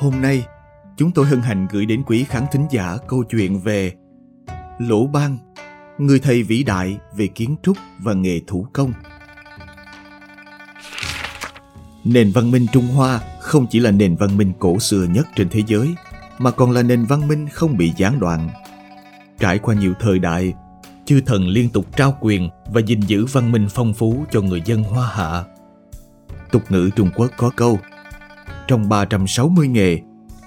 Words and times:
Hôm 0.00 0.22
nay, 0.22 0.46
chúng 0.96 1.12
tôi 1.12 1.26
hân 1.26 1.42
hạnh 1.42 1.66
gửi 1.70 1.86
đến 1.86 2.02
quý 2.06 2.24
khán 2.24 2.44
thính 2.52 2.66
giả 2.70 2.96
câu 3.08 3.24
chuyện 3.24 3.60
về 3.60 3.92
Lỗ 4.78 5.06
Ban, 5.06 5.38
người 5.98 6.20
thầy 6.20 6.42
vĩ 6.42 6.62
đại 6.62 6.98
về 7.16 7.26
kiến 7.26 7.56
trúc 7.62 7.76
và 7.98 8.14
nghề 8.14 8.40
thủ 8.46 8.66
công. 8.72 8.92
Nền 12.04 12.32
văn 12.32 12.50
minh 12.50 12.66
Trung 12.72 12.86
Hoa 12.86 13.20
không 13.40 13.66
chỉ 13.70 13.80
là 13.80 13.90
nền 13.90 14.16
văn 14.16 14.36
minh 14.36 14.52
cổ 14.58 14.78
xưa 14.78 15.06
nhất 15.10 15.26
trên 15.36 15.48
thế 15.48 15.62
giới, 15.66 15.94
mà 16.38 16.50
còn 16.50 16.70
là 16.70 16.82
nền 16.82 17.04
văn 17.04 17.28
minh 17.28 17.48
không 17.48 17.76
bị 17.76 17.92
gián 17.96 18.20
đoạn. 18.20 18.48
Trải 19.38 19.58
qua 19.58 19.74
nhiều 19.74 19.94
thời 20.00 20.18
đại, 20.18 20.54
chư 21.04 21.20
thần 21.26 21.48
liên 21.48 21.68
tục 21.68 21.96
trao 21.96 22.18
quyền 22.20 22.48
và 22.72 22.80
gìn 22.80 23.00
giữ 23.00 23.26
văn 23.26 23.52
minh 23.52 23.66
phong 23.70 23.94
phú 23.94 24.24
cho 24.30 24.40
người 24.40 24.62
dân 24.64 24.82
Hoa 24.82 25.06
Hạ. 25.06 25.44
Tục 26.52 26.62
ngữ 26.68 26.90
Trung 26.96 27.10
Quốc 27.16 27.30
có 27.36 27.50
câu 27.56 27.78
trong 28.70 28.88
360 28.88 29.68
nghề, 29.68 29.98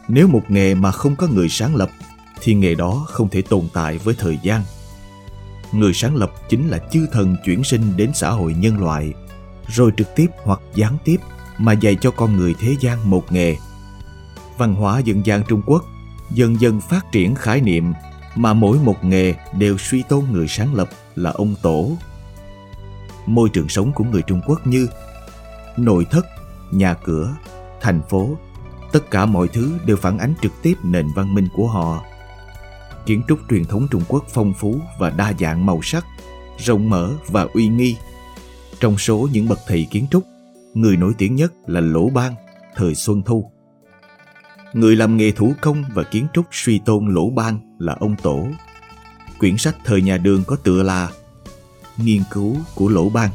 nếu 0.07 0.27
một 0.27 0.41
nghề 0.47 0.75
mà 0.75 0.91
không 0.91 1.15
có 1.15 1.27
người 1.27 1.49
sáng 1.49 1.75
lập 1.75 1.89
thì 2.41 2.53
nghề 2.53 2.75
đó 2.75 3.05
không 3.07 3.29
thể 3.29 3.41
tồn 3.41 3.67
tại 3.73 3.97
với 3.97 4.15
thời 4.17 4.39
gian. 4.43 4.61
Người 5.71 5.93
sáng 5.93 6.15
lập 6.15 6.31
chính 6.49 6.69
là 6.69 6.77
chư 6.91 7.07
thần 7.11 7.35
chuyển 7.45 7.63
sinh 7.63 7.97
đến 7.97 8.11
xã 8.13 8.29
hội 8.29 8.53
nhân 8.53 8.83
loại, 8.83 9.13
rồi 9.67 9.91
trực 9.97 10.15
tiếp 10.15 10.27
hoặc 10.43 10.59
gián 10.75 10.97
tiếp 11.05 11.17
mà 11.57 11.73
dạy 11.73 11.97
cho 12.01 12.11
con 12.11 12.37
người 12.37 12.55
thế 12.59 12.75
gian 12.79 13.09
một 13.09 13.31
nghề. 13.31 13.55
Văn 14.57 14.75
hóa 14.75 14.99
dân 14.99 15.25
gian 15.25 15.43
Trung 15.47 15.61
Quốc 15.65 15.83
dần 16.31 16.61
dần 16.61 16.81
phát 16.81 17.11
triển 17.11 17.35
khái 17.35 17.61
niệm 17.61 17.93
mà 18.35 18.53
mỗi 18.53 18.77
một 18.77 19.03
nghề 19.03 19.33
đều 19.57 19.77
suy 19.77 20.03
tôn 20.03 20.25
người 20.31 20.47
sáng 20.47 20.73
lập 20.73 20.89
là 21.15 21.31
ông 21.31 21.55
tổ. 21.61 21.91
Môi 23.25 23.49
trường 23.49 23.69
sống 23.69 23.91
của 23.91 24.03
người 24.03 24.21
Trung 24.21 24.41
Quốc 24.47 24.67
như 24.67 24.87
nội 25.77 26.05
thất, 26.11 26.25
nhà 26.71 26.93
cửa, 26.93 27.35
thành 27.83 28.01
phố. 28.09 28.37
Tất 28.91 29.11
cả 29.11 29.25
mọi 29.25 29.47
thứ 29.47 29.71
đều 29.85 29.97
phản 29.97 30.17
ánh 30.17 30.33
trực 30.41 30.51
tiếp 30.61 30.73
nền 30.83 31.07
văn 31.15 31.33
minh 31.33 31.47
của 31.55 31.67
họ. 31.67 32.03
Kiến 33.05 33.21
trúc 33.27 33.39
truyền 33.49 33.65
thống 33.65 33.87
trung 33.91 34.03
quốc 34.07 34.25
phong 34.29 34.53
phú 34.53 34.79
và 34.99 35.09
đa 35.09 35.33
dạng 35.39 35.65
màu 35.65 35.81
sắc, 35.81 36.05
rộng 36.57 36.89
mở 36.89 37.13
và 37.27 37.47
uy 37.53 37.67
nghi. 37.67 37.97
Trong 38.79 38.97
số 38.97 39.29
những 39.31 39.47
bậc 39.47 39.59
thầy 39.67 39.87
kiến 39.91 40.07
trúc, 40.11 40.23
người 40.73 40.97
nổi 40.97 41.13
tiếng 41.17 41.35
nhất 41.35 41.53
là 41.65 41.79
lỗ 41.79 42.09
ban, 42.09 42.33
thời 42.75 42.95
xuân 42.95 43.21
thu. 43.25 43.51
Người 44.73 44.95
làm 44.95 45.17
nghề 45.17 45.31
thủ 45.31 45.53
công 45.61 45.83
và 45.93 46.03
kiến 46.03 46.27
trúc 46.33 46.45
suy 46.51 46.79
tôn 46.85 47.13
lỗ 47.13 47.29
ban 47.29 47.77
là 47.79 47.95
ông 47.99 48.15
tổ. 48.23 48.47
Quyển 49.39 49.57
sách 49.57 49.75
thời 49.85 50.01
nhà 50.01 50.17
đường 50.17 50.43
có 50.47 50.55
tựa 50.55 50.83
là 50.83 51.09
nghiên 51.97 52.21
cứu 52.31 52.55
của 52.75 52.89
lỗ 52.89 53.09
ban, 53.09 53.29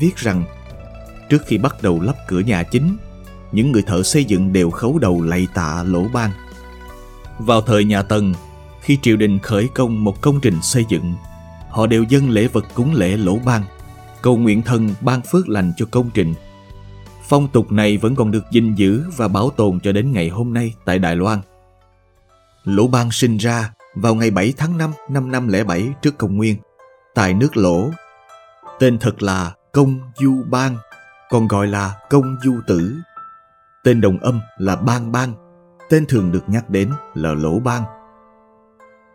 viết 0.00 0.16
rằng, 0.16 0.44
trước 1.28 1.42
khi 1.46 1.58
bắt 1.58 1.82
đầu 1.82 2.00
lắp 2.00 2.16
cửa 2.28 2.40
nhà 2.40 2.62
chính 2.62 2.96
những 3.52 3.72
người 3.72 3.82
thợ 3.82 4.02
xây 4.02 4.24
dựng 4.24 4.52
đều 4.52 4.70
khấu 4.70 4.98
đầu 4.98 5.22
lạy 5.22 5.48
tạ 5.54 5.82
lỗ 5.86 6.04
ban. 6.12 6.30
Vào 7.38 7.60
thời 7.60 7.84
nhà 7.84 8.02
Tần, 8.02 8.34
khi 8.80 8.98
triều 9.02 9.16
đình 9.16 9.38
khởi 9.38 9.68
công 9.74 10.04
một 10.04 10.20
công 10.20 10.40
trình 10.40 10.62
xây 10.62 10.84
dựng, 10.88 11.14
họ 11.70 11.86
đều 11.86 12.02
dâng 12.02 12.30
lễ 12.30 12.46
vật 12.46 12.66
cúng 12.74 12.94
lễ 12.94 13.16
lỗ 13.16 13.38
ban, 13.44 13.62
cầu 14.22 14.36
nguyện 14.36 14.62
thần 14.62 14.94
ban 15.00 15.22
phước 15.22 15.48
lành 15.48 15.72
cho 15.76 15.86
công 15.90 16.10
trình. 16.14 16.34
Phong 17.28 17.48
tục 17.48 17.72
này 17.72 17.96
vẫn 17.96 18.14
còn 18.14 18.30
được 18.30 18.44
gìn 18.50 18.74
giữ 18.74 19.04
và 19.16 19.28
bảo 19.28 19.50
tồn 19.50 19.80
cho 19.80 19.92
đến 19.92 20.12
ngày 20.12 20.28
hôm 20.28 20.54
nay 20.54 20.74
tại 20.84 20.98
Đài 20.98 21.16
Loan. 21.16 21.40
Lỗ 22.64 22.86
ban 22.86 23.10
sinh 23.10 23.36
ra 23.36 23.72
vào 23.94 24.14
ngày 24.14 24.30
7 24.30 24.54
tháng 24.56 24.78
5 24.78 24.90
năm 25.08 25.30
năm 25.30 25.50
07 25.66 25.88
trước 26.02 26.18
công 26.18 26.36
nguyên, 26.36 26.56
tại 27.14 27.34
nước 27.34 27.56
Lỗ. 27.56 27.90
Tên 28.78 28.98
thật 28.98 29.22
là 29.22 29.52
Công 29.72 29.98
Du 30.20 30.42
Ban, 30.50 30.76
còn 31.30 31.48
gọi 31.48 31.66
là 31.66 31.94
Công 32.10 32.36
Du 32.44 32.60
Tử 32.66 32.94
Tên 33.84 34.00
đồng 34.00 34.18
âm 34.18 34.40
là 34.58 34.76
Bang 34.76 35.12
Bang, 35.12 35.32
tên 35.90 36.06
thường 36.06 36.32
được 36.32 36.48
nhắc 36.48 36.70
đến 36.70 36.90
là 37.14 37.34
Lỗ 37.34 37.58
Bang. 37.58 37.82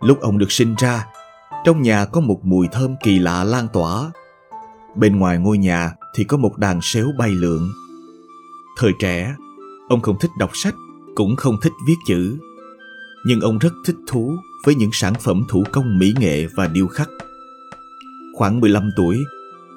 Lúc 0.02 0.22
ông 0.22 0.38
được 0.38 0.52
sinh 0.52 0.76
ra, 0.78 1.06
trong 1.66 1.82
nhà 1.82 2.06
có 2.06 2.22
một 2.22 2.40
mùi 2.44 2.68
thơm 2.72 2.96
kỳ 3.04 3.20
lạ 3.20 3.44
lan 3.44 3.68
tỏa. 3.74 4.12
Bên 4.96 5.20
ngoài 5.20 5.38
ngôi 5.38 5.58
nhà 5.58 5.92
thì 6.16 6.24
có 6.24 6.38
một 6.38 6.58
đàn 6.58 6.80
sếu 6.82 7.08
bay 7.18 7.30
lượn. 7.30 7.70
Thời 8.78 8.92
trẻ, 9.00 9.36
ông 9.90 10.02
không 10.02 10.20
thích 10.20 10.32
đọc 10.40 10.50
sách, 10.54 10.76
cũng 11.16 11.36
không 11.36 11.56
thích 11.62 11.74
viết 11.88 11.98
chữ. 12.08 12.38
Nhưng 13.26 13.42
ông 13.42 13.58
rất 13.58 13.74
thích 13.86 13.98
thú 14.08 14.36
với 14.66 14.76
những 14.76 14.92
sản 14.94 15.14
phẩm 15.20 15.44
thủ 15.50 15.64
công 15.72 16.00
mỹ 16.00 16.14
nghệ 16.20 16.46
và 16.56 16.68
điêu 16.68 16.88
khắc. 16.88 17.10
Khoảng 18.36 18.60
15 18.60 18.90
tuổi, 18.98 19.18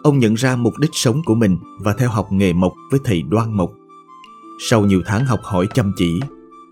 ông 0.02 0.18
nhận 0.18 0.34
ra 0.34 0.56
mục 0.56 0.78
đích 0.78 0.90
sống 0.92 1.20
của 1.24 1.34
mình 1.34 1.58
và 1.80 1.92
theo 1.92 2.10
học 2.10 2.32
nghề 2.32 2.52
mộc 2.52 2.72
với 2.90 3.00
thầy 3.04 3.22
Đoan 3.22 3.52
Mộc. 3.52 3.70
Sau 4.58 4.84
nhiều 4.84 5.02
tháng 5.06 5.26
học 5.26 5.40
hỏi 5.42 5.66
chăm 5.74 5.92
chỉ, 5.96 6.20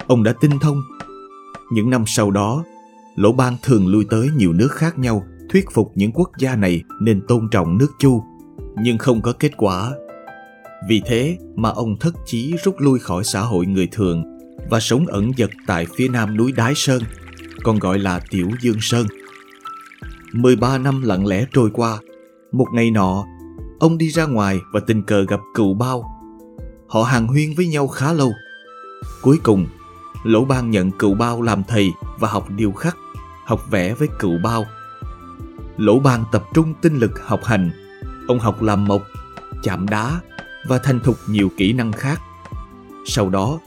ông 0.06 0.22
đã 0.22 0.32
tinh 0.40 0.58
thông. 0.60 0.82
Những 1.72 1.90
năm 1.90 2.04
sau 2.06 2.30
đó, 2.30 2.64
Lỗ 3.16 3.32
Ban 3.32 3.56
thường 3.62 3.86
lui 3.86 4.04
tới 4.10 4.28
nhiều 4.36 4.52
nước 4.52 4.72
khác 4.72 4.98
nhau 4.98 5.22
thuyết 5.50 5.64
phục 5.74 5.92
những 5.94 6.12
quốc 6.12 6.30
gia 6.38 6.56
này 6.56 6.82
nên 7.00 7.20
tôn 7.28 7.48
trọng 7.50 7.78
nước 7.78 7.92
Chu, 7.98 8.24
nhưng 8.82 8.98
không 8.98 9.22
có 9.22 9.32
kết 9.32 9.52
quả. 9.56 9.92
Vì 10.88 11.02
thế 11.06 11.38
mà 11.56 11.68
ông 11.68 11.96
thất 12.00 12.14
chí 12.26 12.54
rút 12.64 12.74
lui 12.78 12.98
khỏi 12.98 13.24
xã 13.24 13.40
hội 13.40 13.66
người 13.66 13.88
thường 13.92 14.24
và 14.70 14.80
sống 14.80 15.06
ẩn 15.06 15.30
dật 15.36 15.50
tại 15.66 15.86
phía 15.96 16.08
nam 16.08 16.36
núi 16.36 16.52
Đái 16.52 16.72
Sơn, 16.74 17.02
còn 17.62 17.78
gọi 17.78 17.98
là 17.98 18.20
Tiểu 18.30 18.48
Dương 18.60 18.80
Sơn. 18.80 19.06
13 20.32 20.78
năm 20.78 21.02
lặng 21.02 21.26
lẽ 21.26 21.46
trôi 21.52 21.70
qua, 21.72 21.98
một 22.52 22.66
ngày 22.72 22.90
nọ, 22.90 23.24
ông 23.78 23.98
đi 23.98 24.08
ra 24.08 24.26
ngoài 24.26 24.60
và 24.72 24.80
tình 24.80 25.02
cờ 25.02 25.24
gặp 25.28 25.40
cựu 25.54 25.74
bao 25.74 26.15
Họ 26.88 27.02
hàng 27.02 27.26
huyên 27.26 27.54
với 27.54 27.66
nhau 27.66 27.88
khá 27.88 28.12
lâu. 28.12 28.32
Cuối 29.22 29.38
cùng, 29.42 29.66
Lỗ 30.24 30.44
Ban 30.44 30.70
nhận 30.70 30.90
cựu 30.90 31.14
bao 31.14 31.42
làm 31.42 31.62
thầy 31.64 31.92
và 32.18 32.28
học 32.28 32.46
điêu 32.50 32.72
khắc, 32.72 32.96
học 33.46 33.70
vẽ 33.70 33.94
với 33.94 34.08
cựu 34.18 34.38
bao. 34.42 34.66
Lỗ 35.76 35.98
Ban 35.98 36.24
tập 36.32 36.44
trung 36.54 36.74
tinh 36.82 36.98
lực 36.98 37.26
học 37.26 37.44
hành. 37.44 37.70
Ông 38.28 38.38
học 38.38 38.62
làm 38.62 38.84
mộc, 38.84 39.02
chạm 39.62 39.88
đá 39.88 40.20
và 40.68 40.78
thành 40.78 41.00
thục 41.00 41.16
nhiều 41.26 41.50
kỹ 41.56 41.72
năng 41.72 41.92
khác. 41.92 42.20
Sau 43.06 43.28
đó, 43.28 43.58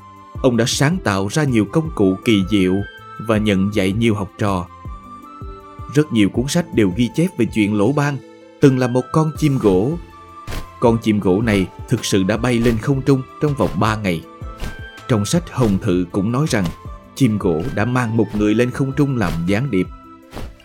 ông 0.42 0.58
đã 0.58 0.66
sáng 0.68 0.98
tạo 1.04 1.28
ra 1.28 1.44
nhiều 1.44 1.66
công 1.66 1.90
cụ 1.96 2.16
kỳ 2.26 2.44
diệu 2.50 2.76
và 3.28 3.38
nhận 3.38 3.74
dạy 3.74 3.92
nhiều 3.92 4.16
học 4.16 4.32
trò. 4.38 4.68
Rất 5.94 6.14
nhiều 6.14 6.30
cuốn 6.30 6.48
sách 6.48 6.66
đều 6.74 6.94
ghi 6.96 7.10
chép 7.16 7.28
về 7.38 7.46
chuyện 7.54 7.78
Lỗ 7.78 7.92
Ban 7.92 8.18
từng 8.62 8.80
là 8.80 8.88
một 8.88 9.04
con 9.12 9.32
chim 9.38 9.58
gỗ 9.62 9.98
con 10.80 10.98
chim 11.02 11.20
gỗ 11.20 11.42
này 11.42 11.68
thực 11.90 12.06
sự 12.06 12.24
đã 12.24 12.38
bay 12.38 12.60
lên 12.60 12.78
không 12.78 13.02
trung 13.02 13.22
trong 13.42 13.54
vòng 13.58 13.70
3 13.80 13.96
ngày. 13.96 14.24
Trong 15.08 15.26
sách 15.26 15.44
Hồng 15.52 15.78
Thự 15.82 16.06
cũng 16.12 16.32
nói 16.32 16.46
rằng 16.50 16.66
chim 17.16 17.38
gỗ 17.38 17.62
đã 17.76 17.86
mang 17.86 18.18
một 18.18 18.28
người 18.38 18.56
lên 18.56 18.72
không 18.72 18.92
trung 18.98 19.18
làm 19.18 19.34
gián 19.48 19.72
điệp. 19.72 19.88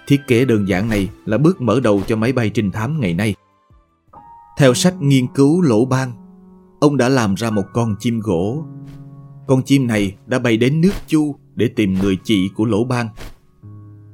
Thiết 0.07 0.21
kế 0.27 0.45
đơn 0.45 0.69
giản 0.69 0.89
này 0.89 1.09
là 1.25 1.39
bước 1.39 1.61
mở 1.61 1.81
đầu 1.81 2.03
cho 2.07 2.17
máy 2.17 2.33
bay 2.33 2.51
trinh 2.51 2.71
thám 2.71 3.01
ngày 3.01 3.15
nay. 3.15 3.35
Theo 4.59 4.75
sách 4.75 4.95
nghiên 5.01 5.27
cứu 5.27 5.61
lỗ 5.61 5.85
ban, 5.85 6.13
ông 6.81 6.97
đã 6.97 7.09
làm 7.09 7.35
ra 7.35 7.51
một 7.51 7.65
con 7.73 7.97
chim 7.99 8.21
gỗ. 8.21 8.65
Con 9.47 9.63
chim 9.63 9.87
này 9.87 10.17
đã 10.27 10.39
bay 10.39 10.57
đến 10.57 10.81
nước 10.81 10.93
Chu 11.07 11.37
để 11.55 11.69
tìm 11.77 11.95
người 11.95 12.19
chị 12.25 12.49
của 12.55 12.65
lỗ 12.65 12.85
ban. 12.85 13.09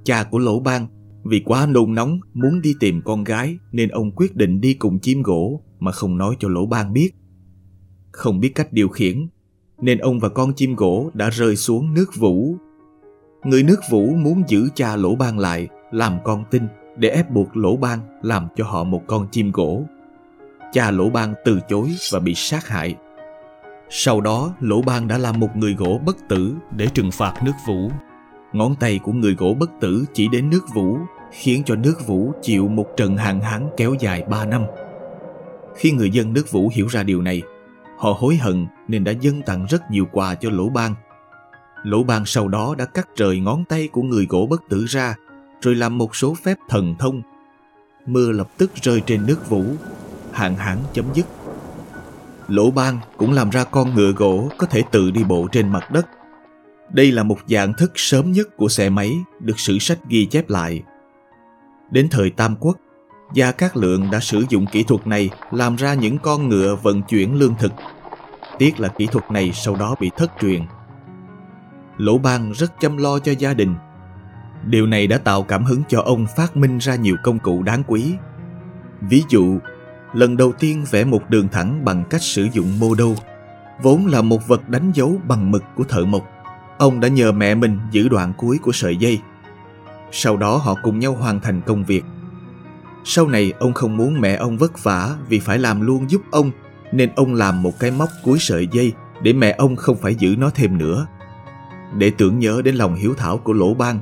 Cha 0.04 0.24
của 0.24 0.38
lỗ 0.38 0.60
ban 0.60 0.86
vì 1.24 1.42
quá 1.44 1.66
nôn 1.66 1.94
nóng 1.94 2.20
muốn 2.34 2.60
đi 2.60 2.74
tìm 2.80 3.02
con 3.04 3.24
gái 3.24 3.58
nên 3.72 3.88
ông 3.88 4.10
quyết 4.10 4.36
định 4.36 4.60
đi 4.60 4.74
cùng 4.74 4.98
chim 4.98 5.22
gỗ 5.22 5.62
mà 5.78 5.92
không 5.92 6.18
nói 6.18 6.36
cho 6.38 6.48
lỗ 6.48 6.66
ban 6.66 6.92
biết. 6.92 7.10
Không 8.12 8.40
biết 8.40 8.52
cách 8.54 8.72
điều 8.72 8.88
khiển, 8.88 9.28
nên 9.80 9.98
ông 9.98 10.18
và 10.18 10.28
con 10.28 10.52
chim 10.54 10.74
gỗ 10.74 11.10
đã 11.14 11.30
rơi 11.30 11.56
xuống 11.56 11.94
nước 11.94 12.16
vũ. 12.16 12.56
Người 13.44 13.62
nước 13.62 13.80
vũ 13.90 14.06
muốn 14.06 14.42
giữ 14.48 14.68
cha 14.74 14.96
lỗ 14.96 15.14
ban 15.14 15.38
lại, 15.38 15.68
làm 15.90 16.18
con 16.24 16.44
tin 16.50 16.62
để 16.96 17.08
ép 17.08 17.30
buộc 17.30 17.56
lỗ 17.56 17.76
ban 17.76 17.98
làm 18.22 18.48
cho 18.56 18.64
họ 18.64 18.84
một 18.84 19.02
con 19.06 19.28
chim 19.30 19.50
gỗ. 19.52 19.84
Cha 20.72 20.90
lỗ 20.90 21.10
ban 21.10 21.34
từ 21.44 21.60
chối 21.68 21.90
và 22.12 22.18
bị 22.18 22.34
sát 22.34 22.68
hại. 22.68 22.94
Sau 23.90 24.20
đó, 24.20 24.54
lỗ 24.60 24.82
ban 24.82 25.08
đã 25.08 25.18
làm 25.18 25.40
một 25.40 25.56
người 25.56 25.74
gỗ 25.74 26.00
bất 26.06 26.16
tử 26.28 26.54
để 26.76 26.86
trừng 26.94 27.10
phạt 27.10 27.34
nước 27.44 27.52
vũ 27.66 27.90
ngón 28.52 28.74
tay 28.80 29.00
của 29.02 29.12
người 29.12 29.34
gỗ 29.34 29.56
bất 29.58 29.70
tử 29.80 30.04
chỉ 30.14 30.28
đến 30.28 30.50
nước 30.50 30.74
vũ, 30.74 30.98
khiến 31.32 31.62
cho 31.66 31.74
nước 31.74 32.06
vũ 32.06 32.32
chịu 32.42 32.68
một 32.68 32.86
trận 32.96 33.16
hạn 33.16 33.40
hán 33.40 33.68
kéo 33.76 33.94
dài 34.00 34.24
3 34.30 34.44
năm. 34.44 34.62
Khi 35.76 35.92
người 35.92 36.10
dân 36.10 36.32
nước 36.32 36.50
vũ 36.50 36.70
hiểu 36.74 36.86
ra 36.86 37.02
điều 37.02 37.22
này, 37.22 37.42
họ 37.98 38.16
hối 38.18 38.36
hận 38.36 38.66
nên 38.88 39.04
đã 39.04 39.12
dâng 39.12 39.42
tặng 39.42 39.66
rất 39.68 39.90
nhiều 39.90 40.06
quà 40.12 40.34
cho 40.34 40.50
lỗ 40.50 40.68
ban. 40.68 40.94
Lỗ 41.82 42.02
ban 42.02 42.26
sau 42.26 42.48
đó 42.48 42.74
đã 42.78 42.84
cắt 42.84 43.08
rời 43.16 43.40
ngón 43.40 43.64
tay 43.64 43.88
của 43.88 44.02
người 44.02 44.26
gỗ 44.28 44.46
bất 44.50 44.62
tử 44.68 44.84
ra, 44.88 45.14
rồi 45.60 45.74
làm 45.74 45.98
một 45.98 46.16
số 46.16 46.34
phép 46.42 46.58
thần 46.68 46.94
thông. 46.98 47.22
Mưa 48.06 48.32
lập 48.32 48.48
tức 48.58 48.70
rơi 48.74 49.02
trên 49.06 49.26
nước 49.26 49.48
vũ, 49.48 49.64
hạn 50.32 50.54
hán 50.56 50.78
chấm 50.92 51.04
dứt. 51.14 51.26
Lỗ 52.48 52.70
ban 52.70 52.98
cũng 53.16 53.32
làm 53.32 53.50
ra 53.50 53.64
con 53.64 53.94
ngựa 53.94 54.12
gỗ 54.12 54.48
có 54.58 54.66
thể 54.66 54.82
tự 54.90 55.10
đi 55.10 55.24
bộ 55.24 55.48
trên 55.52 55.68
mặt 55.68 55.90
đất. 55.90 56.06
Đây 56.92 57.12
là 57.12 57.22
một 57.22 57.38
dạng 57.46 57.74
thức 57.74 57.92
sớm 57.94 58.32
nhất 58.32 58.56
của 58.56 58.68
xe 58.68 58.90
máy 58.90 59.16
được 59.40 59.60
sử 59.60 59.78
sách 59.78 59.98
ghi 60.08 60.26
chép 60.26 60.50
lại. 60.50 60.82
Đến 61.90 62.08
thời 62.10 62.30
Tam 62.30 62.56
Quốc, 62.56 62.76
Gia 63.34 63.52
Cát 63.52 63.76
Lượng 63.76 64.10
đã 64.10 64.20
sử 64.20 64.44
dụng 64.48 64.66
kỹ 64.66 64.82
thuật 64.82 65.06
này 65.06 65.30
làm 65.50 65.76
ra 65.76 65.94
những 65.94 66.18
con 66.18 66.48
ngựa 66.48 66.76
vận 66.82 67.02
chuyển 67.02 67.34
lương 67.34 67.54
thực. 67.58 67.72
Tiếc 68.58 68.80
là 68.80 68.88
kỹ 68.88 69.06
thuật 69.06 69.30
này 69.30 69.52
sau 69.54 69.76
đó 69.76 69.94
bị 70.00 70.10
thất 70.16 70.32
truyền. 70.40 70.62
Lỗ 71.96 72.18
Ban 72.18 72.52
rất 72.52 72.80
chăm 72.80 72.96
lo 72.96 73.18
cho 73.18 73.32
gia 73.32 73.54
đình. 73.54 73.74
Điều 74.66 74.86
này 74.86 75.06
đã 75.06 75.18
tạo 75.18 75.42
cảm 75.42 75.64
hứng 75.64 75.82
cho 75.88 76.00
ông 76.00 76.26
phát 76.36 76.56
minh 76.56 76.78
ra 76.78 76.94
nhiều 76.94 77.16
công 77.22 77.38
cụ 77.38 77.62
đáng 77.62 77.82
quý. 77.86 78.14
Ví 79.00 79.22
dụ, 79.28 79.58
lần 80.12 80.36
đầu 80.36 80.52
tiên 80.52 80.84
vẽ 80.90 81.04
một 81.04 81.30
đường 81.30 81.48
thẳng 81.48 81.84
bằng 81.84 82.04
cách 82.10 82.22
sử 82.22 82.48
dụng 82.52 82.78
mô 82.80 82.94
đô, 82.94 83.14
vốn 83.82 84.06
là 84.06 84.22
một 84.22 84.48
vật 84.48 84.68
đánh 84.68 84.92
dấu 84.94 85.16
bằng 85.28 85.50
mực 85.50 85.64
của 85.76 85.84
thợ 85.84 86.04
mộc. 86.04 86.39
Ông 86.80 87.00
đã 87.00 87.08
nhờ 87.08 87.32
mẹ 87.32 87.54
mình 87.54 87.78
giữ 87.90 88.08
đoạn 88.08 88.32
cuối 88.36 88.58
của 88.58 88.72
sợi 88.72 88.96
dây. 88.96 89.20
Sau 90.12 90.36
đó 90.36 90.56
họ 90.56 90.74
cùng 90.82 90.98
nhau 90.98 91.12
hoàn 91.12 91.40
thành 91.40 91.60
công 91.66 91.84
việc. 91.84 92.04
Sau 93.04 93.28
này 93.28 93.52
ông 93.58 93.72
không 93.72 93.96
muốn 93.96 94.20
mẹ 94.20 94.34
ông 94.34 94.58
vất 94.58 94.84
vả 94.84 95.16
vì 95.28 95.38
phải 95.38 95.58
làm 95.58 95.80
luôn 95.80 96.10
giúp 96.10 96.22
ông, 96.30 96.50
nên 96.92 97.10
ông 97.16 97.34
làm 97.34 97.62
một 97.62 97.78
cái 97.80 97.90
móc 97.90 98.08
cuối 98.24 98.38
sợi 98.40 98.68
dây 98.72 98.92
để 99.22 99.32
mẹ 99.32 99.54
ông 99.58 99.76
không 99.76 99.96
phải 99.96 100.14
giữ 100.14 100.34
nó 100.38 100.50
thêm 100.54 100.78
nữa. 100.78 101.06
Để 101.96 102.12
tưởng 102.18 102.38
nhớ 102.38 102.62
đến 102.64 102.74
lòng 102.74 102.94
hiếu 102.94 103.14
thảo 103.14 103.38
của 103.38 103.52
lỗ 103.52 103.74
ban, 103.74 104.00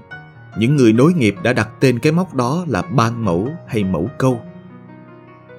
những 0.59 0.77
người 0.77 0.93
nối 0.93 1.13
nghiệp 1.13 1.35
đã 1.43 1.53
đặt 1.53 1.69
tên 1.81 1.99
cái 1.99 2.13
móc 2.13 2.35
đó 2.35 2.65
là 2.69 2.83
ban 2.83 3.25
mẫu 3.25 3.49
hay 3.69 3.85
mẫu 3.85 4.11
câu. 4.19 4.41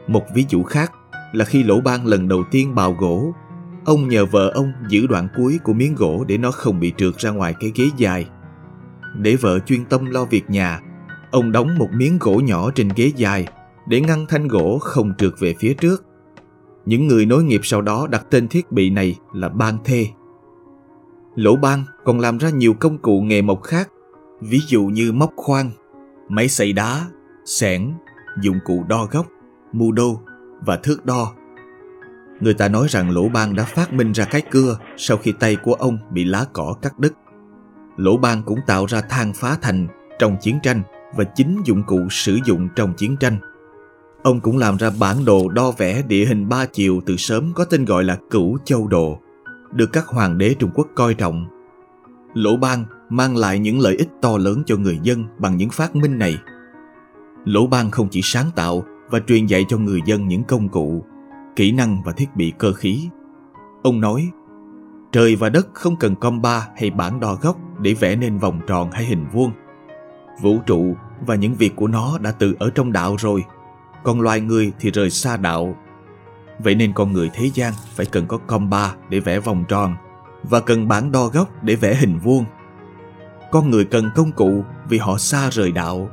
Một 0.08 0.24
ví 0.34 0.46
dụ 0.50 0.64
khác 0.64 0.92
là 1.32 1.46
khi 1.46 1.64
lỗ 1.64 1.82
ban 1.82 2.06
lần 2.06 2.28
đầu 2.28 2.44
tiên 2.52 2.76
bào 2.76 2.94
gỗ, 2.94 3.34
ông 3.86 4.08
nhờ 4.10 4.26
vợ 4.26 4.52
ông 4.54 4.74
giữ 4.90 5.08
đoạn 5.08 5.28
cuối 5.36 5.60
của 5.64 5.74
miếng 5.74 5.96
gỗ 5.96 6.24
để 6.28 6.38
nó 6.38 6.52
không 6.52 6.80
bị 6.80 6.94
trượt 6.98 7.18
ra 7.18 7.30
ngoài 7.30 7.56
cái 7.60 7.72
ghế 7.76 7.90
dài. 7.98 8.26
Để 9.16 9.36
vợ 9.36 9.60
chuyên 9.60 9.86
tâm 9.86 10.06
lo 10.06 10.26
việc 10.26 10.50
nhà, 10.50 10.80
ông 11.32 11.52
đóng 11.52 11.78
một 11.78 11.88
miếng 11.94 12.18
gỗ 12.20 12.42
nhỏ 12.46 12.72
trên 12.76 12.90
ghế 12.96 13.12
dài 13.16 13.48
để 13.88 14.02
ngăn 14.02 14.26
thanh 14.30 14.48
gỗ 14.48 14.80
không 14.82 15.14
trượt 15.18 15.34
về 15.40 15.56
phía 15.60 15.74
trước. 15.74 16.06
Những 16.86 17.08
người 17.08 17.26
nối 17.26 17.44
nghiệp 17.44 17.62
sau 17.64 17.82
đó 17.82 18.08
đặt 18.10 18.26
tên 18.30 18.48
thiết 18.48 18.72
bị 18.72 18.90
này 18.90 19.16
là 19.34 19.50
ban 19.50 19.78
thê. 19.84 20.08
Lỗ 21.36 21.56
ban 21.56 21.84
còn 22.06 22.20
làm 22.20 22.38
ra 22.38 22.50
nhiều 22.50 22.74
công 22.74 22.98
cụ 22.98 23.22
nghề 23.22 23.42
mộc 23.42 23.64
khác, 23.64 23.90
ví 24.42 24.60
dụ 24.68 24.84
như 24.84 25.12
móc 25.12 25.34
khoan, 25.36 25.72
máy 26.30 26.48
xay 26.48 26.74
đá, 26.74 27.06
xẻng, 27.46 27.94
dụng 28.42 28.60
cụ 28.66 28.84
đo 28.90 29.08
góc, 29.12 29.28
mù 29.74 29.92
đô 29.92 30.20
và 30.66 30.76
thước 30.76 31.06
đo. 31.06 31.34
Người 32.40 32.54
ta 32.54 32.68
nói 32.68 32.88
rằng 32.90 33.10
Lỗ 33.10 33.30
Ban 33.30 33.56
đã 33.56 33.64
phát 33.64 33.94
minh 33.94 34.12
ra 34.12 34.26
cái 34.26 34.42
cưa 34.42 34.78
sau 34.98 35.18
khi 35.18 35.32
tay 35.32 35.56
của 35.56 35.74
ông 35.74 35.98
bị 36.12 36.24
lá 36.24 36.46
cỏ 36.54 36.76
cắt 36.82 37.00
đứt. 37.00 37.14
Lỗ 37.98 38.18
Ban 38.18 38.44
cũng 38.44 38.60
tạo 38.68 38.86
ra 38.86 39.02
than 39.02 39.34
phá 39.34 39.58
thành 39.62 39.88
trong 40.20 40.38
chiến 40.42 40.60
tranh 40.64 40.82
và 41.16 41.24
chính 41.24 41.62
dụng 41.66 41.84
cụ 41.84 42.00
sử 42.10 42.40
dụng 42.46 42.68
trong 42.76 42.94
chiến 42.94 43.18
tranh. 43.18 43.38
Ông 44.24 44.40
cũng 44.40 44.58
làm 44.58 44.78
ra 44.78 44.90
bản 45.00 45.26
đồ 45.26 45.50
đo 45.50 45.72
vẽ 45.72 46.02
địa 46.08 46.26
hình 46.26 46.50
ba 46.50 46.66
chiều 46.66 47.02
từ 47.06 47.18
sớm 47.18 47.52
có 47.56 47.66
tên 47.66 47.86
gọi 47.86 48.04
là 48.04 48.18
Cửu 48.30 48.58
Châu 48.66 48.88
Đồ, 48.88 49.20
được 49.72 49.90
các 49.94 50.08
hoàng 50.08 50.38
đế 50.38 50.56
Trung 50.60 50.72
Quốc 50.74 50.88
coi 50.96 51.14
trọng. 51.14 51.46
Lỗ 52.34 52.58
Ban 52.58 52.86
mang 53.10 53.38
lại 53.38 53.60
những 53.60 53.80
lợi 53.80 53.96
ích 53.96 54.10
to 54.22 54.38
lớn 54.38 54.64
cho 54.66 54.76
người 54.76 55.00
dân 55.04 55.26
bằng 55.38 55.58
những 55.58 55.70
phát 55.70 55.96
minh 55.96 56.20
này. 56.20 56.38
Lỗ 57.46 57.68
Ban 57.68 57.92
không 57.92 58.08
chỉ 58.10 58.22
sáng 58.24 58.52
tạo 58.56 58.84
và 59.10 59.20
truyền 59.28 59.46
dạy 59.46 59.66
cho 59.70 59.78
người 59.78 60.00
dân 60.06 60.28
những 60.28 60.44
công 60.44 60.70
cụ, 60.70 61.06
kỹ 61.60 61.72
năng 61.72 62.02
và 62.04 62.12
thiết 62.12 62.36
bị 62.36 62.54
cơ 62.58 62.74
khí. 62.74 63.10
Ông 63.84 64.02
nói, 64.02 64.30
trời 65.12 65.36
và 65.36 65.50
đất 65.50 65.68
không 65.74 65.96
cần 65.96 66.16
compa 66.16 66.60
hay 66.60 66.90
bản 66.90 67.20
đo 67.20 67.36
góc 67.36 67.58
để 67.80 67.94
vẽ 67.94 68.16
nên 68.16 68.38
vòng 68.38 68.60
tròn 68.68 68.92
hay 68.92 69.06
hình 69.06 69.26
vuông. 69.34 69.52
Vũ 70.42 70.58
trụ 70.66 70.96
và 71.26 71.36
những 71.36 71.54
việc 71.54 71.76
của 71.76 71.88
nó 71.88 72.18
đã 72.18 72.32
tự 72.32 72.56
ở 72.60 72.70
trong 72.76 72.92
đạo 72.92 73.16
rồi, 73.20 73.44
còn 74.04 74.22
loài 74.22 74.42
người 74.42 74.72
thì 74.80 74.92
rời 74.92 75.10
xa 75.10 75.38
đạo. 75.38 75.76
Vậy 76.60 76.76
nên 76.76 76.94
con 76.94 77.14
người 77.14 77.30
thế 77.34 77.50
gian 77.54 77.74
phải 77.96 78.06
cần 78.06 78.28
có 78.28 78.38
compa 78.38 78.90
để 79.10 79.20
vẽ 79.20 79.40
vòng 79.40 79.64
tròn 79.68 79.96
và 80.44 80.60
cần 80.60 80.88
bản 80.88 81.12
đo 81.12 81.28
góc 81.28 81.64
để 81.64 81.76
vẽ 81.76 81.96
hình 81.96 82.18
vuông. 82.18 82.46
Con 83.52 83.70
người 83.70 83.86
cần 83.86 84.10
công 84.16 84.32
cụ 84.32 84.64
vì 84.90 84.98
họ 84.98 85.18
xa 85.18 85.50
rời 85.50 85.72
đạo 85.72 86.10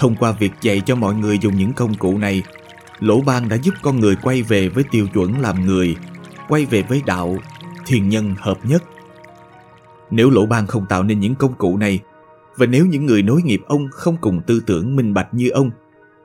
Thông 0.00 0.16
qua 0.16 0.32
việc 0.32 0.52
dạy 0.60 0.82
cho 0.86 0.96
mọi 0.96 1.14
người 1.14 1.38
dùng 1.38 1.56
những 1.56 1.72
công 1.72 1.94
cụ 1.94 2.18
này, 2.18 2.42
Lỗ 3.00 3.20
Ban 3.20 3.48
đã 3.48 3.56
giúp 3.56 3.74
con 3.82 4.00
người 4.00 4.16
quay 4.22 4.42
về 4.42 4.68
với 4.68 4.84
tiêu 4.90 5.06
chuẩn 5.14 5.40
làm 5.40 5.66
người, 5.66 5.96
quay 6.48 6.64
về 6.64 6.82
với 6.82 7.02
đạo, 7.06 7.36
thiền 7.86 8.08
nhân 8.08 8.34
hợp 8.38 8.58
nhất. 8.64 8.82
Nếu 10.10 10.30
Lỗ 10.30 10.46
Ban 10.46 10.66
không 10.66 10.86
tạo 10.86 11.02
nên 11.02 11.20
những 11.20 11.34
công 11.34 11.54
cụ 11.54 11.76
này, 11.76 12.00
và 12.56 12.66
nếu 12.66 12.86
những 12.86 13.06
người 13.06 13.22
nối 13.22 13.42
nghiệp 13.42 13.60
ông 13.66 13.88
không 13.90 14.16
cùng 14.20 14.40
tư 14.46 14.62
tưởng 14.66 14.96
minh 14.96 15.14
bạch 15.14 15.34
như 15.34 15.50
ông, 15.50 15.70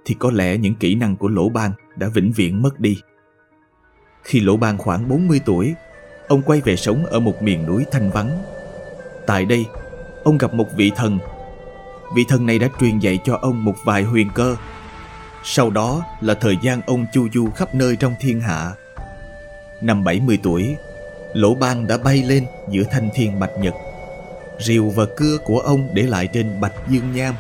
thì 0.06 0.16
có 0.20 0.32
lẽ 0.32 0.58
những 0.58 0.76
kỹ 0.76 0.96
năng 0.96 1.16
của 1.16 1.28
Lỗ 1.28 1.50
Ban 1.50 1.72
đã 1.96 2.08
vĩnh 2.08 2.32
viễn 2.32 2.62
mất 2.62 2.80
đi. 2.80 2.98
Khi 4.24 4.40
Lỗ 4.40 4.58
Ban 4.58 4.78
khoảng 4.78 5.10
40 5.10 5.42
tuổi, 5.46 5.74
ông 6.28 6.42
quay 6.42 6.62
về 6.62 6.76
sống 6.76 7.06
ở 7.06 7.20
một 7.20 7.42
miền 7.42 7.66
núi 7.66 7.86
thanh 7.92 8.12
vắng. 8.12 8.44
Tại 9.28 9.46
đây, 9.46 9.66
ông 10.24 10.38
gặp 10.38 10.54
một 10.54 10.68
vị 10.78 10.92
thần 10.96 11.20
vị 12.14 12.26
thần 12.28 12.46
này 12.46 12.60
đã 12.60 12.70
truyền 12.80 13.00
dạy 13.00 13.20
cho 13.24 13.40
ông 13.42 13.64
một 13.64 13.76
vài 13.86 14.04
huyền 14.04 14.30
cơ. 14.34 14.56
Sau 15.48 15.70
đó 15.70 16.06
là 16.22 16.34
thời 16.34 16.58
gian 16.62 16.82
ông 16.82 17.06
chu 17.14 17.28
du 17.34 17.50
khắp 17.50 17.76
nơi 17.76 17.96
trong 17.96 18.14
thiên 18.20 18.42
hạ. 18.42 18.74
Năm 19.82 20.04
70 20.04 20.40
tuổi, 20.44 20.76
Lỗ 21.34 21.56
Ban 21.56 21.88
đã 21.88 21.98
bay 21.98 22.24
lên 22.24 22.46
giữa 22.70 22.84
thanh 22.92 23.10
thiên 23.14 23.40
bạch 23.40 23.52
nhật. 23.60 23.74
Rìu 24.60 24.90
và 24.90 25.06
cưa 25.18 25.38
của 25.46 25.60
ông 25.60 25.90
để 25.94 26.04
lại 26.04 26.28
trên 26.34 26.62
bạch 26.62 26.74
dương 26.90 27.14
nham. 27.14 27.36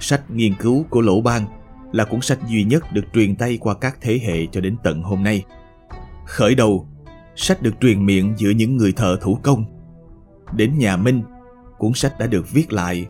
Sách 0.00 0.30
nghiên 0.30 0.54
cứu 0.54 0.86
của 0.90 1.00
Lỗ 1.00 1.20
Ban 1.20 1.46
là 1.92 2.04
cuốn 2.04 2.20
sách 2.20 2.38
duy 2.48 2.64
nhất 2.64 2.92
được 2.92 3.04
truyền 3.14 3.36
tay 3.36 3.58
qua 3.60 3.74
các 3.74 3.98
thế 4.00 4.20
hệ 4.26 4.46
cho 4.52 4.60
đến 4.60 4.76
tận 4.82 5.02
hôm 5.02 5.22
nay. 5.22 5.44
Khởi 6.26 6.54
đầu, 6.54 6.88
sách 7.36 7.62
được 7.62 7.74
truyền 7.80 8.06
miệng 8.06 8.34
giữa 8.36 8.50
những 8.50 8.76
người 8.76 8.92
thợ 8.92 9.16
thủ 9.20 9.38
công. 9.42 9.64
Đến 10.52 10.78
nhà 10.78 10.96
Minh, 10.96 11.22
cuốn 11.78 11.92
sách 11.94 12.18
đã 12.18 12.26
được 12.26 12.50
viết 12.50 12.72
lại 12.72 13.06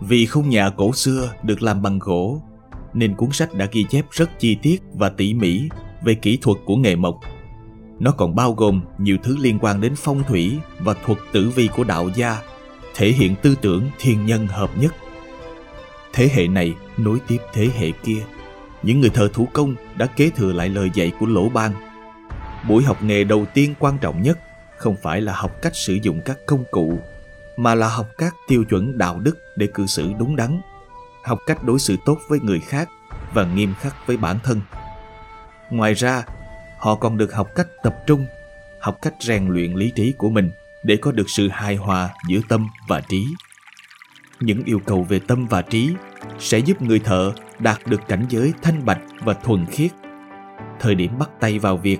vì 0.00 0.26
khung 0.26 0.48
nhà 0.48 0.70
cổ 0.76 0.92
xưa 0.92 1.34
được 1.42 1.62
làm 1.62 1.82
bằng 1.82 1.98
gỗ, 1.98 2.42
nên 2.94 3.14
cuốn 3.14 3.32
sách 3.32 3.54
đã 3.54 3.66
ghi 3.72 3.84
chép 3.90 4.04
rất 4.10 4.38
chi 4.38 4.56
tiết 4.62 4.82
và 4.92 5.08
tỉ 5.08 5.34
mỉ 5.34 5.68
về 6.02 6.14
kỹ 6.14 6.38
thuật 6.42 6.58
của 6.64 6.76
nghề 6.76 6.96
mộc. 6.96 7.20
Nó 8.00 8.10
còn 8.10 8.34
bao 8.34 8.52
gồm 8.52 8.80
nhiều 8.98 9.16
thứ 9.22 9.36
liên 9.40 9.58
quan 9.60 9.80
đến 9.80 9.94
phong 9.96 10.22
thủy 10.24 10.58
và 10.78 10.94
thuật 11.04 11.18
tử 11.32 11.48
vi 11.54 11.68
của 11.76 11.84
đạo 11.84 12.10
gia, 12.14 12.42
thể 12.94 13.08
hiện 13.08 13.34
tư 13.42 13.54
tưởng 13.62 13.90
thiên 13.98 14.26
nhân 14.26 14.46
hợp 14.46 14.70
nhất. 14.80 14.94
Thế 16.12 16.28
hệ 16.32 16.46
này 16.46 16.74
nối 16.96 17.18
tiếp 17.26 17.38
thế 17.52 17.68
hệ 17.78 17.90
kia. 17.90 18.22
Những 18.82 19.00
người 19.00 19.10
thợ 19.10 19.28
thủ 19.28 19.48
công 19.52 19.74
đã 19.96 20.06
kế 20.06 20.30
thừa 20.30 20.52
lại 20.52 20.68
lời 20.68 20.90
dạy 20.94 21.12
của 21.20 21.26
Lỗ 21.26 21.48
Ban. 21.48 21.72
Buổi 22.68 22.82
học 22.82 23.02
nghề 23.02 23.24
đầu 23.24 23.46
tiên 23.54 23.74
quan 23.78 23.98
trọng 23.98 24.22
nhất 24.22 24.38
không 24.76 24.96
phải 25.02 25.20
là 25.20 25.32
học 25.32 25.52
cách 25.62 25.76
sử 25.76 25.98
dụng 26.02 26.20
các 26.24 26.38
công 26.46 26.64
cụ 26.70 26.98
mà 27.56 27.74
là 27.74 27.88
học 27.88 28.06
các 28.18 28.34
tiêu 28.48 28.64
chuẩn 28.64 28.98
đạo 28.98 29.20
đức 29.20 29.38
để 29.56 29.66
cư 29.74 29.86
xử 29.86 30.12
đúng 30.18 30.36
đắn, 30.36 30.60
học 31.28 31.38
cách 31.46 31.64
đối 31.64 31.78
xử 31.78 31.96
tốt 32.04 32.18
với 32.28 32.40
người 32.40 32.60
khác 32.60 32.88
và 33.34 33.44
nghiêm 33.44 33.74
khắc 33.80 34.06
với 34.06 34.16
bản 34.16 34.38
thân. 34.44 34.60
Ngoài 35.70 35.94
ra, 35.94 36.22
họ 36.78 36.94
còn 36.94 37.18
được 37.18 37.34
học 37.34 37.48
cách 37.54 37.66
tập 37.82 37.96
trung, 38.06 38.26
học 38.80 38.98
cách 39.02 39.14
rèn 39.20 39.48
luyện 39.48 39.72
lý 39.72 39.92
trí 39.96 40.12
của 40.12 40.30
mình 40.30 40.50
để 40.82 40.96
có 40.96 41.12
được 41.12 41.30
sự 41.30 41.48
hài 41.48 41.76
hòa 41.76 42.08
giữa 42.28 42.40
tâm 42.48 42.66
và 42.88 43.00
trí. 43.00 43.26
Những 44.40 44.62
yêu 44.64 44.80
cầu 44.86 45.02
về 45.02 45.20
tâm 45.28 45.46
và 45.46 45.62
trí 45.62 45.94
sẽ 46.38 46.58
giúp 46.58 46.82
người 46.82 46.98
thợ 46.98 47.32
đạt 47.58 47.78
được 47.86 48.00
cảnh 48.08 48.26
giới 48.28 48.52
thanh 48.62 48.84
bạch 48.84 49.00
và 49.20 49.34
thuần 49.34 49.66
khiết. 49.66 49.90
Thời 50.80 50.94
điểm 50.94 51.18
bắt 51.18 51.30
tay 51.40 51.58
vào 51.58 51.76
việc, 51.76 51.98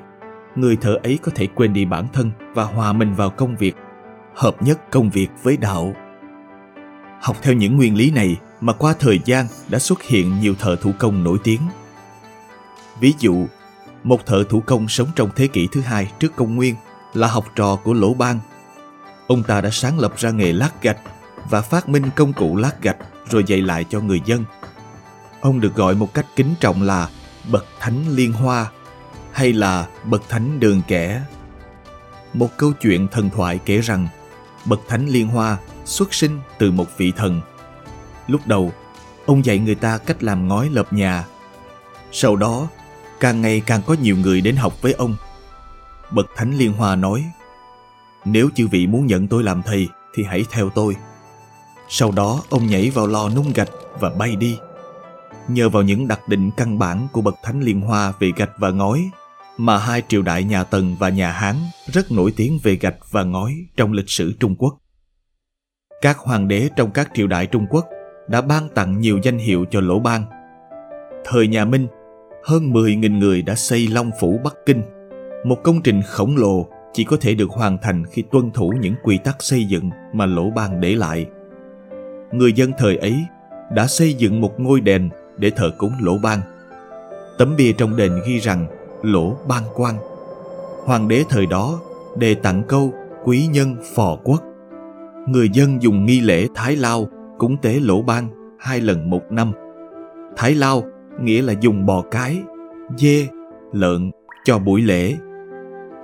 người 0.57 0.77
thợ 0.77 0.99
ấy 1.03 1.19
có 1.23 1.33
thể 1.35 1.47
quên 1.55 1.73
đi 1.73 1.85
bản 1.85 2.07
thân 2.13 2.31
và 2.55 2.65
hòa 2.65 2.93
mình 2.93 3.15
vào 3.15 3.31
công 3.31 3.57
việc 3.57 3.77
hợp 4.35 4.63
nhất 4.63 4.91
công 4.91 5.11
việc 5.11 5.29
với 5.43 5.57
đạo. 5.57 5.95
Học 7.21 7.37
theo 7.43 7.55
những 7.55 7.77
nguyên 7.77 7.97
lý 7.97 8.11
này 8.11 8.37
mà 8.61 8.73
qua 8.73 8.95
thời 8.99 9.21
gian 9.25 9.47
đã 9.69 9.79
xuất 9.79 10.03
hiện 10.03 10.41
nhiều 10.41 10.55
thợ 10.59 10.77
thủ 10.77 10.93
công 10.99 11.25
nổi 11.25 11.39
tiếng. 11.45 11.61
Ví 13.01 13.15
dụ, 13.19 13.47
một 14.05 14.27
thợ 14.27 14.45
thủ 14.49 14.61
công 14.61 14.89
sống 14.89 15.09
trong 15.17 15.31
thế 15.37 15.47
kỷ 15.47 15.69
thứ 15.73 15.81
hai 15.81 16.13
trước 16.19 16.37
công 16.37 16.57
nguyên 16.57 16.75
là 17.15 17.29
học 17.29 17.45
trò 17.55 17.77
của 17.77 17.93
Lỗ 17.93 18.15
Ban. 18.15 18.41
Ông 19.27 19.43
ta 19.43 19.61
đã 19.61 19.71
sáng 19.73 19.99
lập 19.99 20.13
ra 20.17 20.31
nghề 20.31 20.53
lát 20.53 20.83
gạch 20.83 20.99
và 21.51 21.61
phát 21.61 21.89
minh 21.89 22.11
công 22.17 22.33
cụ 22.33 22.57
lát 22.57 22.83
gạch 22.83 22.97
rồi 23.31 23.45
dạy 23.47 23.61
lại 23.61 23.85
cho 23.91 24.01
người 24.01 24.21
dân. 24.25 24.45
Ông 25.41 25.61
được 25.61 25.75
gọi 25.75 25.95
một 25.95 26.15
cách 26.15 26.27
kính 26.37 26.55
trọng 26.61 26.83
là 26.83 27.09
Bậc 27.51 27.67
Thánh 27.81 28.05
Liên 28.09 28.33
Hoa 28.33 28.71
hay 29.33 29.53
là 29.53 29.87
Bậc 30.05 30.29
Thánh 30.29 30.61
Đường 30.61 30.83
Kẻ. 30.89 31.23
Một 32.35 32.57
câu 32.57 32.73
chuyện 32.73 33.09
thần 33.09 33.31
thoại 33.31 33.61
kể 33.65 33.81
rằng 33.81 34.09
Bậc 34.65 34.81
Thánh 34.89 35.09
Liên 35.09 35.29
Hoa 35.29 35.57
xuất 35.85 36.15
sinh 36.15 36.41
từ 36.59 36.71
một 36.71 36.87
vị 36.97 37.13
thần. 37.17 37.41
Lúc 38.29 38.47
đầu, 38.47 38.73
ông 39.27 39.45
dạy 39.45 39.59
người 39.59 39.75
ta 39.75 39.99
cách 39.99 40.23
làm 40.23 40.49
ngói 40.49 40.69
lợp 40.73 40.93
nhà. 40.93 41.25
Sau 42.13 42.37
đó, 42.37 42.69
càng 43.21 43.41
ngày 43.41 43.63
càng 43.67 43.83
có 43.87 43.97
nhiều 44.03 44.17
người 44.17 44.41
đến 44.41 44.57
học 44.57 44.83
với 44.83 44.93
ông. 44.93 45.17
Bậc 46.11 46.27
Thánh 46.37 46.59
Liên 46.59 46.73
Hoa 46.73 46.97
nói, 46.97 47.25
nếu 48.25 48.51
chư 48.55 48.69
vị 48.69 48.87
muốn 48.87 49.07
nhận 49.07 49.29
tôi 49.29 49.43
làm 49.43 49.63
thầy 49.63 49.89
thì 50.15 50.25
hãy 50.25 50.45
theo 50.51 50.71
tôi. 50.71 50.97
Sau 51.89 52.13
đó 52.13 52.43
ông 52.49 52.67
nhảy 52.67 52.91
vào 52.91 53.07
lò 53.07 53.29
nung 53.29 53.53
gạch 53.53 53.71
và 54.01 54.11
bay 54.11 54.37
đi. 54.37 54.59
Nhờ 55.49 55.69
vào 55.69 55.83
những 55.83 56.09
đặc 56.09 56.29
định 56.29 56.51
căn 56.57 56.79
bản 56.79 57.09
của 57.13 57.21
Bậc 57.21 57.35
Thánh 57.43 57.61
Liên 57.61 57.81
Hoa 57.81 58.13
về 58.19 58.33
gạch 58.37 58.51
và 58.59 58.71
ngói 58.71 59.11
mà 59.57 59.79
hai 59.79 60.03
triều 60.09 60.23
đại 60.23 60.45
nhà 60.45 60.65
Tần 60.65 60.97
và 60.99 61.09
nhà 61.09 61.33
Hán 61.33 61.57
rất 61.93 62.13
nổi 62.13 62.33
tiếng 62.37 62.59
về 62.63 62.77
gạch 62.77 62.97
và 63.11 63.23
ngói 63.23 63.55
trong 63.77 63.93
lịch 63.93 64.11
sử 64.11 64.33
Trung 64.41 64.57
Quốc. 64.57 64.79
Các 66.03 66.19
hoàng 66.19 66.49
đế 66.49 66.69
trong 66.77 66.91
các 66.91 67.11
triều 67.15 67.27
đại 67.27 67.47
Trung 67.47 67.67
Quốc 67.71 67.87
đã 68.29 68.41
ban 68.41 68.69
tặng 68.69 69.01
nhiều 69.01 69.19
danh 69.23 69.39
hiệu 69.39 69.65
cho 69.71 69.81
lỗ 69.81 69.99
ban. 69.99 70.25
Thời 71.25 71.49
nhà 71.49 71.65
Minh, 71.65 71.87
hơn 72.45 72.73
10.000 72.73 73.19
người 73.19 73.43
đã 73.43 73.55
xây 73.55 73.89
Long 73.89 74.11
Phủ 74.21 74.41
Bắc 74.45 74.57
Kinh, 74.67 74.83
một 75.45 75.63
công 75.63 75.83
trình 75.83 76.03
khổng 76.03 76.37
lồ 76.37 76.67
chỉ 76.93 77.05
có 77.05 77.17
thể 77.21 77.35
được 77.35 77.51
hoàn 77.51 77.79
thành 77.79 78.05
khi 78.07 78.23
tuân 78.23 78.51
thủ 78.51 78.73
những 78.81 78.95
quy 79.03 79.19
tắc 79.19 79.43
xây 79.43 79.65
dựng 79.65 79.91
mà 80.13 80.27
lỗ 80.27 80.51
ban 80.51 80.81
để 80.81 80.95
lại. 80.95 81.27
Người 82.33 82.53
dân 82.53 82.73
thời 82.79 82.97
ấy 82.97 83.17
đã 83.75 83.87
xây 83.87 84.15
dựng 84.15 84.41
một 84.41 84.61
ngôi 84.61 84.81
đền 84.81 85.09
để 85.37 85.51
thờ 85.51 85.71
cúng 85.79 85.93
lỗ 86.01 86.19
ban. 86.23 86.41
Tấm 87.39 87.57
bia 87.57 87.73
trong 87.73 87.97
đền 87.97 88.13
ghi 88.27 88.39
rằng 88.39 88.67
lỗ 89.03 89.37
ban 89.49 89.63
quan. 89.75 89.95
Hoàng 90.85 91.09
đế 91.09 91.25
thời 91.29 91.47
đó 91.47 91.81
đề 92.17 92.35
tặng 92.35 92.63
câu 92.69 92.93
quý 93.25 93.47
nhân 93.53 93.77
phò 93.95 94.17
quốc. 94.25 94.43
Người 95.29 95.49
dân 95.53 95.83
dùng 95.83 96.07
nghi 96.07 96.21
lễ 96.21 96.47
Thái 96.55 96.77
Lao 96.77 97.09
cúng 97.39 97.57
tế 97.63 97.81
lỗ 97.81 98.03
ban 98.03 98.29
hai 98.59 98.81
lần 98.81 99.11
một 99.11 99.23
năm. 99.31 99.53
Thái 100.37 100.55
Lao 100.55 100.83
nghĩa 101.21 101.43
là 101.43 101.55
dùng 101.61 101.87
bò 101.87 102.05
cái, 102.11 102.43
dê, 102.97 103.27
lợn 103.73 104.11
cho 104.45 104.59
buổi 104.59 104.83
lễ. 104.83 105.17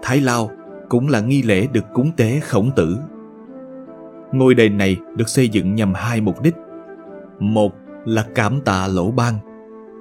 Thái 0.03 0.21
Lao 0.21 0.51
cũng 0.89 1.09
là 1.09 1.21
nghi 1.21 1.43
lễ 1.43 1.67
được 1.73 1.85
cúng 1.95 2.11
tế 2.17 2.41
khổng 2.41 2.71
tử. 2.77 2.97
Ngôi 4.33 4.55
đền 4.55 4.79
này 4.79 4.97
được 5.17 5.29
xây 5.29 5.49
dựng 5.49 5.75
nhằm 5.75 5.95
hai 5.95 6.21
mục 6.21 6.43
đích. 6.43 6.55
Một 7.39 7.73
là 8.05 8.25
cảm 8.35 8.61
tạ 8.65 8.87
lỗ 8.87 9.11
ban 9.11 9.35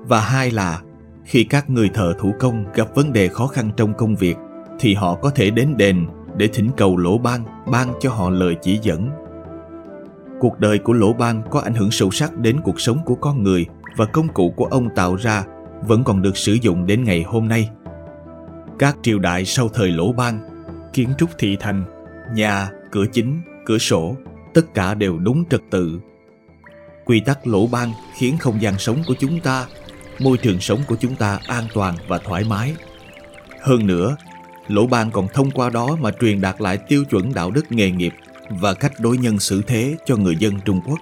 và 0.08 0.20
hai 0.20 0.52
là 0.52 0.82
khi 1.26 1.44
các 1.44 1.70
người 1.70 1.90
thợ 1.94 2.14
thủ 2.20 2.34
công 2.40 2.66
gặp 2.74 2.96
vấn 2.96 3.14
đề 3.14 3.28
khó 3.28 3.48
khăn 3.48 3.70
trong 3.78 3.94
công 3.94 4.16
việc 4.16 4.38
thì 4.80 4.94
họ 4.94 5.16
có 5.16 5.30
thể 5.30 5.50
đến 5.50 5.78
đền 5.78 6.06
để 6.38 6.50
thỉnh 6.54 6.70
cầu 6.78 6.98
lỗ 6.98 7.18
ban 7.18 7.44
ban 7.72 7.88
cho 8.00 8.10
họ 8.10 8.30
lời 8.30 8.56
chỉ 8.62 8.80
dẫn 8.82 9.10
cuộc 10.44 10.60
đời 10.60 10.80
của 10.80 10.94
lỗ 10.94 11.14
ban 11.14 11.44
có 11.50 11.60
ảnh 11.60 11.74
hưởng 11.74 11.92
sâu 11.92 12.12
sắc 12.12 12.38
đến 12.38 12.60
cuộc 12.64 12.82
sống 12.82 13.00
của 13.06 13.16
con 13.16 13.44
người 13.44 13.66
và 13.96 14.06
công 14.06 14.28
cụ 14.28 14.54
của 14.56 14.66
ông 14.66 14.90
tạo 14.96 15.16
ra 15.16 15.44
vẫn 15.82 16.04
còn 16.04 16.22
được 16.22 16.38
sử 16.38 16.54
dụng 16.54 16.86
đến 16.86 17.04
ngày 17.04 17.24
hôm 17.24 17.48
nay. 17.48 17.70
Các 18.80 18.98
triều 19.02 19.20
đại 19.20 19.46
sau 19.46 19.70
thời 19.70 19.92
lỗ 19.92 20.12
ban 20.12 20.40
kiến 20.94 21.10
trúc 21.18 21.30
thị 21.38 21.58
thành 21.60 21.84
nhà 22.36 22.70
cửa 22.92 23.06
chính 23.14 23.42
cửa 23.66 23.78
sổ 23.78 24.16
tất 24.54 24.74
cả 24.74 24.94
đều 24.94 25.18
đúng 25.18 25.44
trật 25.50 25.62
tự. 25.70 26.00
Quy 27.06 27.20
tắc 27.20 27.48
lỗ 27.48 27.68
ban 27.68 27.92
khiến 28.18 28.38
không 28.38 28.62
gian 28.62 28.78
sống 28.78 28.98
của 29.08 29.16
chúng 29.20 29.40
ta 29.40 29.66
môi 30.20 30.38
trường 30.38 30.60
sống 30.60 30.80
của 30.88 30.96
chúng 30.96 31.16
ta 31.16 31.40
an 31.48 31.64
toàn 31.74 31.96
và 32.08 32.18
thoải 32.18 32.44
mái. 32.50 32.76
Hơn 33.62 33.88
nữa, 33.88 34.16
Lỗ 34.68 34.88
Ban 34.88 35.12
còn 35.12 35.28
thông 35.34 35.52
qua 35.52 35.70
đó 35.70 35.98
mà 36.02 36.12
truyền 36.22 36.42
đạt 36.42 36.62
lại 36.62 36.78
tiêu 36.78 37.04
chuẩn 37.10 37.34
đạo 37.34 37.52
đức 37.52 37.72
nghề 37.72 37.92
nghiệp 37.92 38.14
và 38.50 38.74
cách 38.74 38.94
đối 39.00 39.18
nhân 39.18 39.40
xử 39.40 39.62
thế 39.68 39.96
cho 40.06 40.16
người 40.16 40.36
dân 40.36 40.54
Trung 40.66 40.82
Quốc, 40.88 41.00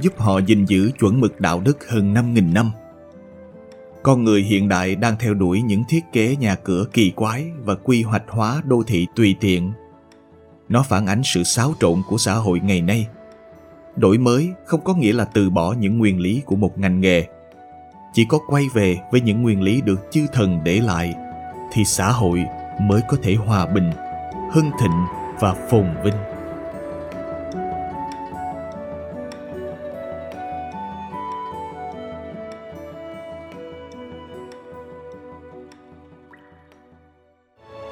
giúp 0.00 0.18
họ 0.18 0.38
gìn 0.38 0.64
giữ 0.64 0.90
chuẩn 0.98 1.20
mực 1.20 1.40
đạo 1.40 1.60
đức 1.64 1.88
hơn 1.88 2.14
5.000 2.14 2.52
năm. 2.52 2.70
Con 4.02 4.24
người 4.24 4.42
hiện 4.42 4.68
đại 4.68 4.96
đang 4.96 5.16
theo 5.18 5.34
đuổi 5.34 5.62
những 5.62 5.84
thiết 5.88 6.04
kế 6.12 6.36
nhà 6.36 6.54
cửa 6.54 6.84
kỳ 6.92 7.10
quái 7.10 7.46
và 7.64 7.74
quy 7.74 8.02
hoạch 8.02 8.24
hóa 8.28 8.62
đô 8.64 8.82
thị 8.86 9.06
tùy 9.16 9.34
tiện. 9.40 9.72
Nó 10.68 10.82
phản 10.82 11.06
ánh 11.06 11.22
sự 11.24 11.42
xáo 11.42 11.74
trộn 11.80 12.02
của 12.08 12.18
xã 12.18 12.34
hội 12.34 12.60
ngày 12.60 12.80
nay. 12.80 13.06
Đổi 13.96 14.18
mới 14.18 14.48
không 14.66 14.80
có 14.84 14.94
nghĩa 14.94 15.12
là 15.12 15.24
từ 15.24 15.50
bỏ 15.50 15.72
những 15.72 15.98
nguyên 15.98 16.20
lý 16.20 16.42
của 16.46 16.56
một 16.56 16.78
ngành 16.78 17.00
nghề 17.00 17.26
chỉ 18.12 18.24
có 18.24 18.38
quay 18.48 18.68
về 18.74 18.98
với 19.10 19.20
những 19.20 19.42
nguyên 19.42 19.62
lý 19.62 19.80
được 19.80 20.00
chư 20.10 20.26
thần 20.32 20.64
để 20.64 20.80
lại 20.80 21.14
thì 21.72 21.84
xã 21.84 22.10
hội 22.10 22.44
mới 22.80 23.00
có 23.08 23.16
thể 23.22 23.34
hòa 23.34 23.66
bình 23.66 23.90
hưng 24.52 24.70
thịnh 24.80 25.04
và 25.40 25.54
phồn 25.70 25.86
vinh 26.04 26.14